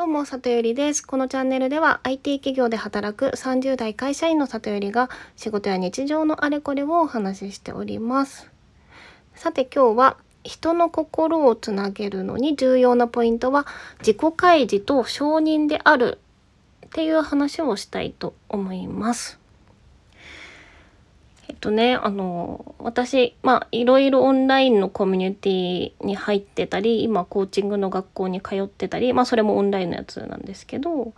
[0.00, 1.06] どうも、里よりです。
[1.06, 8.50] このチャンネルでは IT 企業で働く30代会社員の里よりが仕事や日常のあれこれをお話ししております。
[9.34, 13.66] さて今日は人の心をつなげるのに重要なポイントは
[13.98, 16.18] 自己開示と承認である
[16.86, 19.39] っていう話をしたいと思います。
[21.60, 31.12] っとね、あの、私、まあ、いろいろオンラインのコミュニティに入ってたり、今、コーチングの学校に通ってたり、まあ、それもオンラインのやつなんですけど、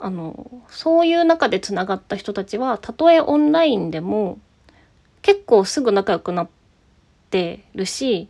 [0.00, 4.38] あの、そういう中でつながった人たちは、たとえオンラインでも、
[5.22, 6.48] 結構すぐ仲良くなっ
[7.30, 8.28] てるし、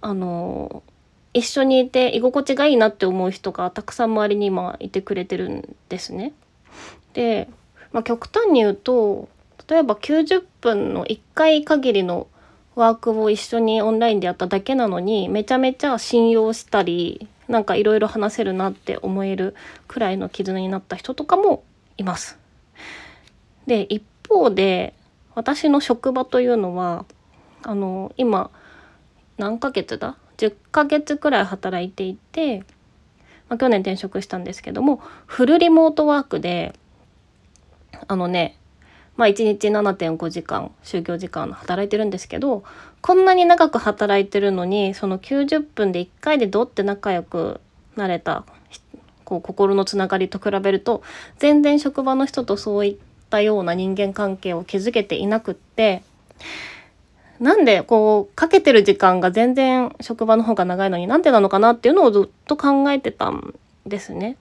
[0.00, 0.82] あの、
[1.34, 6.32] 一緒にいて居心地がいいなって思う人がたくさん周りに今いてくれてるんですね。
[7.12, 7.48] で、
[7.92, 9.28] まあ、極端に言うと
[9.68, 12.26] 例えば90分の1回限りの
[12.74, 19.54] ワークを一緒にオンラインでやっただけなのにめちゃめちゃ信用したりなんかいろいろ話せるなって思える
[19.88, 21.64] くらいの絆になった人とかも
[21.98, 22.38] います。
[23.66, 24.94] で一方で
[25.34, 27.04] 私の職場というのは
[27.62, 28.50] あの今
[29.38, 32.60] 何ヶ月だ？10ヶ月くらい働いていて、
[33.48, 36.74] まあ、去年転職したんですけどもフルリモートワークで
[38.08, 38.56] あのね
[39.16, 42.64] まあ1日7.5時間就業時間働いてるんですけど
[43.00, 47.60] こんなに長く働いてるのにその90分で1回でどって仲良く
[47.96, 48.44] なれた
[49.24, 51.02] こう心のつながりと比べると
[51.38, 52.96] 全然職場の人とそういっ
[53.30, 56.02] たような人間関係を築けていなくって
[57.40, 63.54] なんでこうかけてる時間が全然職場の方が長いのになんでなのかなっていうのをずっと考えてたん
[63.86, 64.36] ですね。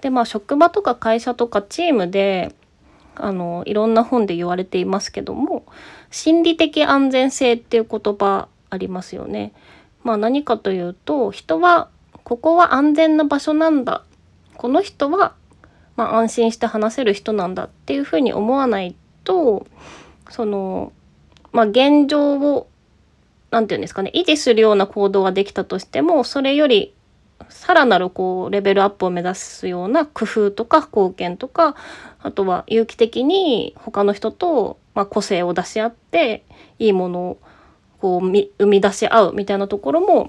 [0.00, 2.54] でまあ職場とか会社とかチームで
[3.16, 5.64] あのいろんな本で言われていますけども
[6.10, 9.52] 心理的安全性っていう言葉ありますよね。
[10.04, 11.88] まあ何かというと人は
[12.24, 14.02] ここは安全な場所なんだ
[14.56, 15.34] この人は、
[15.96, 19.66] まあ、安心して話せる人なんだっていうふうに思わないと
[20.30, 20.92] その
[21.52, 22.68] まあ現状を
[23.50, 26.94] 何て言うんですかね維持するような行動ができたとしてもそれより
[27.48, 31.76] さらなるこうレベルアップを目指すような工夫とか貢献とか
[32.20, 36.44] あとは有機的に他の人と、まあ、個性を出し合って
[36.78, 37.38] いいものを
[38.00, 40.28] こう生み出し合うみたいなところも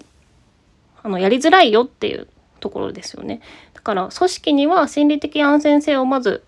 [1.04, 2.28] あのやりづらいよっていう
[2.60, 3.42] ところですよね。
[3.74, 6.44] だから組織には心理的安全性をまず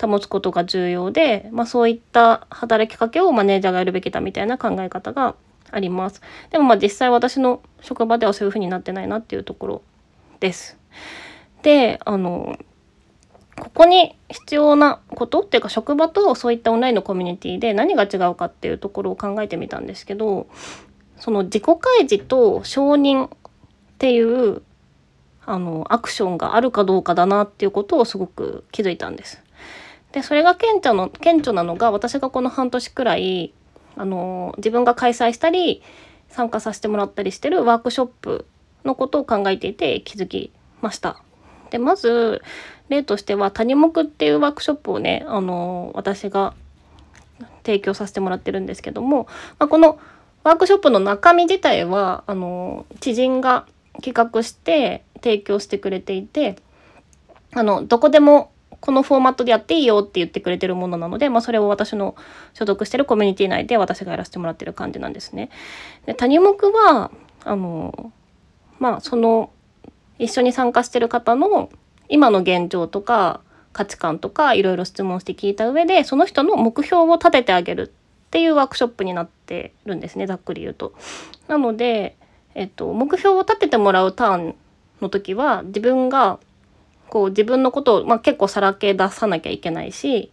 [0.00, 5.36] 保つことが重要で、まあ、そういった働きかけをマネージャーがやるべきだみたいな考え方が
[5.70, 6.20] あります。
[6.50, 9.82] でもまあ実際私の職場ではそういうふうになってないなっていうところ
[10.44, 10.76] です。
[11.62, 12.58] であの
[13.58, 20.48] ここに必要なことっていうか職場とそういったオンラインのコミュニティで何が違うかっていうところを考えてみたんですけど
[21.16, 23.30] その自己開示と承認っ
[23.96, 24.60] ていう
[25.46, 29.42] あのアクションがあるかどうかだなっていうことをすごく気づいたんです。
[30.12, 33.54] でそれが顕著の顕著なのが私がこの半年くらい
[33.96, 35.82] あの自分が開催したり
[36.28, 38.46] 参加させてもらったりしてるワークショップ
[38.84, 40.52] のことを考えていて気づき
[40.82, 41.20] ました。
[41.70, 42.42] でまず
[42.88, 46.54] 例としては谷目っていうワークショップをねあの私が
[47.64, 49.26] 提供させてもらってるんですけども、
[49.58, 49.98] まあ、この
[50.44, 53.66] ワークショップの中身自体はあの知人が
[54.02, 56.56] 企画して提供してくれていて
[57.52, 62.14] あのどこでもこのフォーマットでやっていいよって言ってくれてるものなので、まあ、それを私の
[62.52, 65.48] 所属してるコミュニティ内で私がやらせてもらってる感じなんですね。
[66.04, 67.10] で谷目は
[67.44, 68.12] あの
[68.78, 69.50] まあその
[70.18, 71.70] 一緒に参加してる方の
[72.08, 73.40] 今の現状とか
[73.72, 77.92] 価値観とかいろいろ質問して聞いた上でその人の目標を立ててあげる
[78.26, 80.94] っていうワークショップになってるんですねざっくり言うと。
[81.48, 82.16] なので、
[82.54, 84.54] えっと、目標を立ててもらうターン
[85.00, 86.38] の時は自分が
[87.08, 90.32] こう自分のことを、まあ、結構さらけ出さなきゃいけないし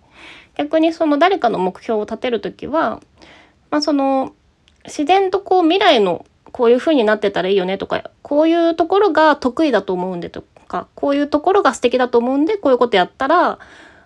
[0.55, 3.01] 逆にその誰かの目標を立てる時は、
[3.69, 4.33] まあ、その
[4.85, 13.59] 自然とこう未来のこういう風になってたらいいよねとかこういうところが得意だと思うんでとかこういうところが素敵だと思うんでこういうことやったら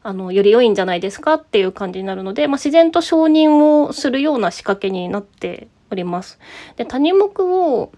[0.04, 6.40] あのより良いんじゃないですかっていう感じになるので、まあ、自然と承認をするような仕掛けになっております。
[6.76, 7.92] で谷目を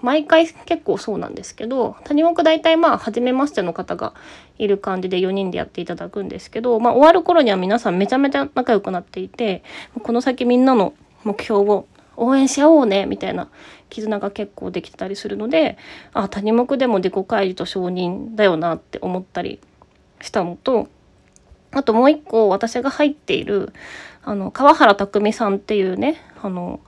[0.00, 4.14] 毎回結構そうなんですけど谷目大体まあ初めましての方が
[4.58, 9.62] いる感じで4人でやっていただくんですけど、まあ、終わる頃には皆さんめちゃめちゃ仲良くなっていて
[10.02, 10.94] この先みんなの
[11.24, 13.48] 目標を応援し合おうねみたいな
[13.90, 15.78] 絆が結構できてたりするので
[16.12, 19.60] あ谷目でも自己開示と承認だよなって思ったり
[20.20, 20.88] したのと
[21.72, 23.72] あともう一個私が入っている
[24.22, 26.80] あの川原拓海さんっていうねあの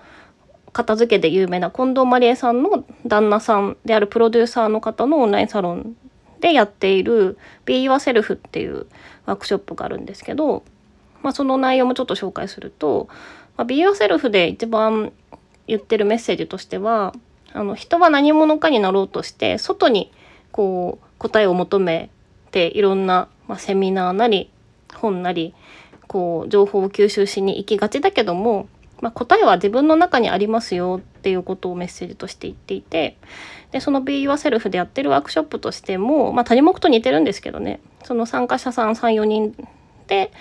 [0.73, 5.97] 片付けで有名な近藤麻理恵さんの旦那さんであるプロデューサーの方のオンラインサロン
[6.41, 8.87] でやっている Be Yourself っていう
[9.25, 10.65] ワークショップがあるんですけど、
[11.23, 13.09] まあ、その内容もちょっと紹介すると、
[13.57, 15.13] まあ、Be Yourself で一番
[15.67, 17.15] 言ってるメッセージとしては
[17.53, 20.13] あの人は何者かになろうとして外に
[20.53, 22.11] こう答えを求め
[22.51, 24.51] ていろんな、まあ、セミナーなり
[24.95, 25.55] 本なり
[26.07, 28.69] こう情報を吸収しに行きがちだけども、
[29.01, 33.17] まあ、答えは自分の中にありますよっていうことをメッセージとして言っていて
[33.73, 37.81] でその Be Yourself でやってるワークショップとしても、まあ、谷目と似てるんですけどね。
[38.05, 39.69] その参加者さん34人
[40.07, 40.33] で、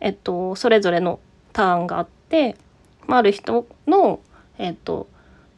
[0.00, 1.18] えっと、それぞれの
[1.52, 2.13] ターンがあって、
[3.06, 4.20] まあ、ある人の、
[4.58, 5.08] えっと、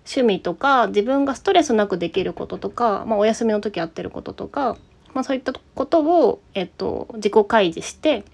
[0.05, 4.77] 趣味とか自分がストレスなくできることとか、まあ、お休みの時やってることとか、
[5.15, 8.25] まあ、そういったことを、えっと、自己開示して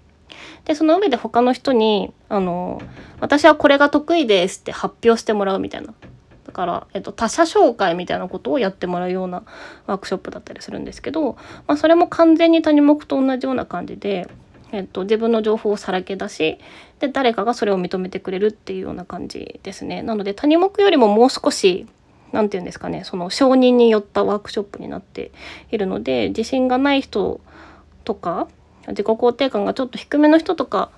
[0.65, 2.81] でその上で他の人にあの
[3.19, 5.93] 「私はこれが得意です」って発表してもらうみたいな。
[6.45, 9.43] だから、えっと、他者紹介みたいなことをやってもらうような
[9.87, 11.37] ワークショップだったりするんですけど、
[11.67, 14.27] まあ、それも完全に谷目と同じような感じで、
[14.73, 16.57] えっと、自分の情報をさらけ出し
[16.99, 20.01] で誰かがそれを認めてくれるっていうような感じですね。
[20.01, 21.85] なので谷目よりももう少し
[22.31, 25.31] 何て言うんですかねその承認によったワークショップになって
[25.71, 27.39] いるので自信がない人
[28.03, 28.47] とか
[28.87, 30.89] 自己肯定感がちょっと低めの人とか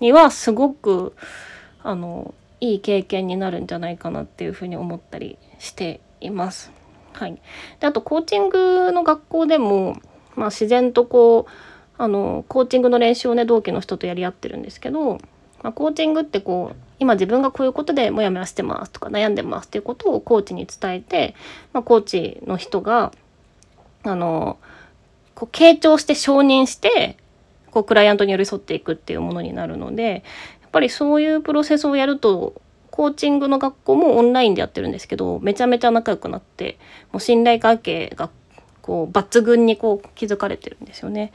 [0.00, 1.14] にはすごく
[1.82, 6.70] あのいい経験になるんじゃないかなっていうふうに思ったりしています。
[7.14, 7.40] はい、
[7.80, 9.96] であとコーチングの学校でも、
[10.34, 11.50] まあ、自然とこう
[11.96, 15.18] あのコーチングの練習をね同期の人とやり合ってるんですけど、
[15.62, 21.34] まあ、コーチングってこう今自分がこういうことでモヤモヤしてますとか悩んでますっていうことをコーチに伝えて、
[21.72, 23.12] まあ、コーチの人が
[24.02, 24.58] あの
[25.34, 27.16] こう傾聴して承認して
[27.70, 30.22] こうクライアントに寄り添っていくっていうものになるので
[30.62, 36.78] やっぱりそういうプロセスをやるとコーチングの学校もオンラインでやってるんですけどめちゃめちゃ仲良くなって
[37.12, 38.30] もう信頼関係が
[38.82, 41.32] こう抜群にこう築かれてるんですよね。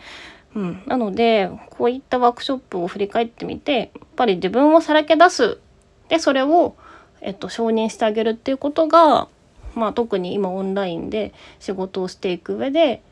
[0.55, 5.59] うん、なのでこういったワークショップを振り返ってみてやっぱり自分をさらけ出す。
[6.07, 6.75] でそれを、
[7.21, 9.27] えっと、承認してあげるっていうことが、
[9.75, 13.03] まあ、特に今オンラインで仕事をしていく上で、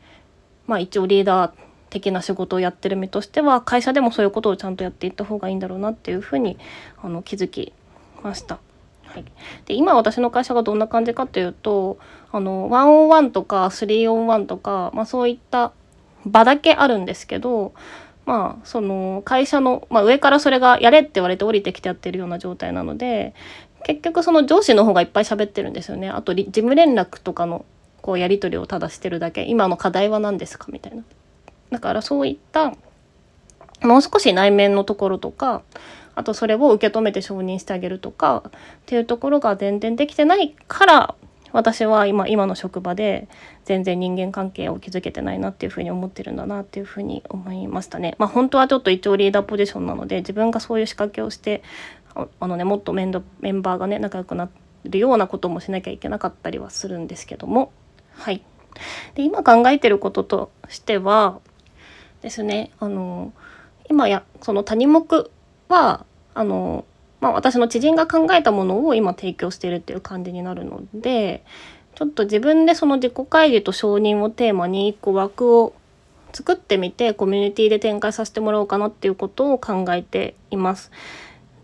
[0.66, 1.52] まあ、一応リーダー
[1.90, 6.58] 的な仕事をやってる身としては会社でもそういうことをちゃんとやっていった方がいいんだろうなっていうふうに
[7.00, 7.72] あの気づき
[8.22, 8.58] ました。
[9.06, 9.24] はい、
[9.64, 11.98] で今私の会社がどんな感じかというと
[12.30, 15.72] あのワンオンワンとかスリーオンワンとか、まあ、そういった
[16.26, 17.72] 場だけあるんですけど
[18.26, 23.34] まあその会社の、まあ、上からそれがやれって言われて降りてきてやってるような状態なので
[23.84, 26.10] 結局その上司の方がいっぱい喋ってるんですよね。
[26.10, 27.64] あと事務連絡とかの
[28.02, 29.44] こうやり取りをただしてるだけ。
[29.44, 31.04] 今の課題は何ですかみたいな。
[31.70, 32.74] だからそういった
[33.82, 35.62] もう少し内面のところとか
[36.14, 38.50] あとそれを受け止めて承認してあげるとかっ
[38.86, 41.14] ていうところが全然できてないから
[41.52, 43.28] 私は今今の職場で
[43.64, 48.14] 全然人間関係を築けてないなっていうふうに思ってるんだなっていうふうに思いましたね。
[48.18, 51.62] まあ本当はちょっと一応リーダーポジションなので自分がそういう仕掛けをして
[52.14, 54.48] あのねもっとメンメンバーがね仲良くな
[54.84, 57.72] るようなこともしなきゃいけなかったりはするんですけども
[58.12, 58.42] はい。
[59.14, 61.40] で今考えてることとしては
[62.22, 63.32] ですねあの
[63.90, 65.30] 今やその谷目
[65.68, 66.04] は
[66.38, 66.84] あの、
[67.20, 71.44] まあ、私の知人が考えたものを今提供しているっていう感じになるので
[71.94, 75.74] ちょっと自分でその自己開示と承認をテーマに一個枠を
[76.32, 80.92] 作ってみてコミュニティで展開させてもらおうかなっていうことを考えています。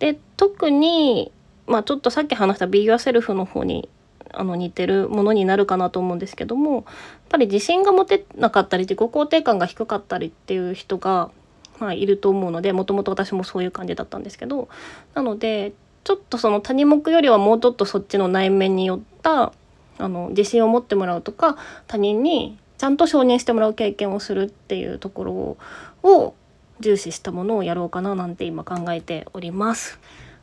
[0.01, 1.31] で特に
[1.67, 3.89] まあちょっとさっき話した Be Yourself の方に
[4.33, 6.85] あの似てるものになるかなと思うんですけどもやっ
[7.29, 11.31] ぱり自信が持てなかったり自己肯定感が低かったりっていう人が、
[11.79, 14.69] まあ、いると思うのでもともと私もそういう感じだったんですけど
[15.15, 15.73] なので
[16.05, 19.53] ちょっとその他人目よりはもうちょっとそっちの内面によった
[19.99, 25.57] あの自信を持ってもらうとか他人にちゃんと承認してもらう経験をするっていうところ
[26.03, 26.35] を
[26.81, 29.99] 重視したものをやろうかななんて今考えております。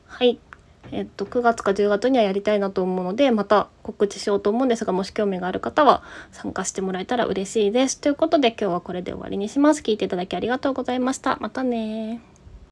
[0.08, 0.40] はい
[0.92, 8.00] えっと、9月か10月にはやりたいなと思うのでまた告知しようと思うんですがもし興味がある方は参加してもらえたら嬉しいです。
[8.00, 9.82] ということで今日はこれで終わりにします。
[9.82, 11.38] 聞いていただきありがとうございました。
[11.40, 12.31] またね